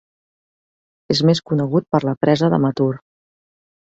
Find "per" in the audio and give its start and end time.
1.97-2.03